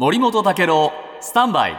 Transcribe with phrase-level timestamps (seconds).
[0.00, 1.76] 森本武郎スタンバイ。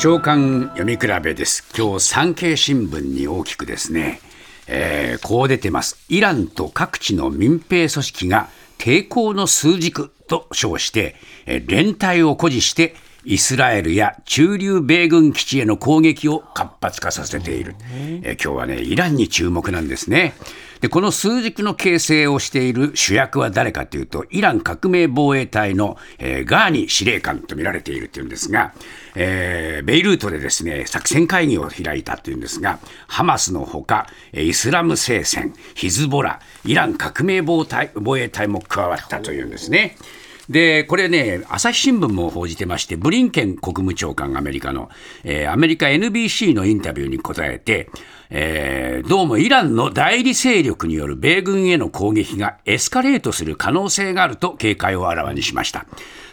[0.00, 1.64] 長官読み比べです。
[1.78, 4.18] 今日産経新聞に大きくですね、
[4.66, 6.04] えー、こう出てます。
[6.08, 11.14] イランと各地の民兵組織が抵抗の数軸と称して、
[11.46, 17.76] えー、連帯を誇示してイスラエルや駐留米軍基地への攻撃を活発化させている、
[18.24, 20.34] え今日はねイランに注目なんですね。
[20.80, 28.74] でこの数軸の形成をしている主役は誰かというとイラン革命防衛隊の、えー、ガーニ司令官と見られているというんですが、
[29.14, 37.66] えー、ベイルートでですね作戦会議を開いたというんですがハマスのほかイスラム聖戦ヒズボライラン革命防
[38.18, 39.96] 衛隊も加わったというんですね。
[40.48, 44.90] で、これね、朝日新聞も報じてまして、ブリンケン国務長官、アメリカの、
[45.24, 47.90] えー、アメリカ NBC のインタビューに答えて、
[48.30, 55.86] えー、どうもイランの代理勢力による米軍への攻撃がエスカレートする可能性があると警戒をあらわにしました。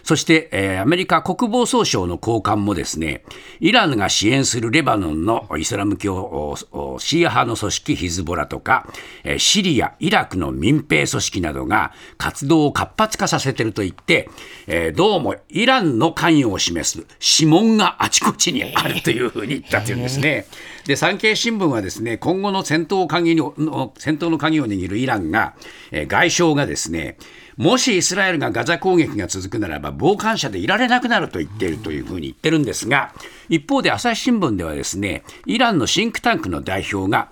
[0.04, 3.24] そして、えー、アメリカ国防総省の高官もですね、
[3.62, 6.56] イランが支援するレバノンのイスラム教
[7.00, 8.86] シーア派の組織ヒズボラとか、
[9.24, 14.30] え、シリア、イラクの民兵組織などが活動を活発化させていると言って、
[14.68, 17.06] えー、どうもイランの関与を示す
[17.42, 20.46] 指紋があちこちにあるというふうに言ったというんですね。
[20.86, 23.54] で、産経新聞はですね、今後の戦闘鍵の
[23.98, 25.56] 戦闘の鍵を握るイランが、
[25.92, 27.18] えー、外相がですね、
[27.58, 33.14] もしイスラエルがガザ攻撃が続くならば傍観者でいられなくなると言っているというふうに言ってるんですが
[33.50, 37.30] 一方で朝日新聞ではですねイランのシンクタンクの代表が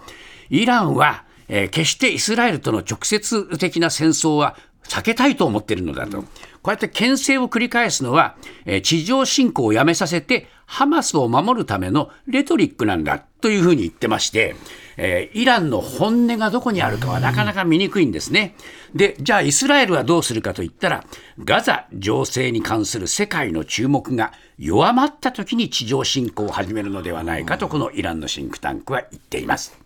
[0.49, 4.55] イランは、えー、決してイスラエルとの直接的な戦争は
[4.91, 6.21] 避けたいと思っているのだと。
[6.21, 6.25] こ
[6.65, 14.55] うやって牽制を繰り返すのは、え、地上侵攻をやめさせて、ハマスを守るためのレトリックなんだというふうに言ってまして、
[14.97, 18.55] えー、イランの本音がどこにあるかはなかなか見にくいんですね。
[18.93, 21.05] で、じゃあイスラエルはどうするかといったら、
[21.39, 29.79] ガザ情勢に関する世界の注目が弱まった時に地上侵攻を始めるのではないかと、このイランのシンクタンクは言っています。